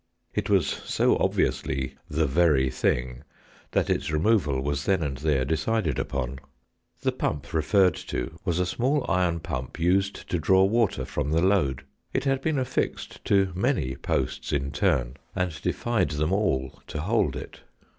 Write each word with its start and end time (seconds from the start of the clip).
It 0.33 0.49
was 0.49 0.65
so 0.65 1.15
obviously" 1.19 1.95
the 2.17 2.25
very 2.25 2.71
thing" 2.71 3.21
that 3.73 3.87
its 3.87 4.09
removal 4.09 4.59
was'then 4.63 5.03
and 5.03 5.17
there 5.19 5.45
decided 5.45 5.99
upon. 5.99 6.39
The 7.01 7.11
pump 7.11 7.53
referred 7.53 7.93
to 8.07 8.35
was 8.43 8.57
a 8.59 8.65
small 8.65 9.05
iron 9.07 9.41
pump 9.41 9.77
used 9.79 10.27
to 10.31 10.39
draw 10.39 10.63
water 10.63 11.05
from 11.05 11.29
the 11.29 11.43
lode. 11.43 11.83
It 12.15 12.23
had 12.23 12.41
been 12.41 12.57
affixed 12.57 13.23
to 13.25 13.51
many 13.53 13.95
posts 13.95 14.51
in 14.51 14.71
turn, 14.71 15.17
and 15.35 15.51
defied 15.61 16.11
106 16.11 16.17
THE 16.17 16.17
BOCKBET. 16.17 16.17
them 16.17 16.33
all 16.33 16.81
to 16.87 17.01
hold 17.01 17.35
it. 17.35 17.59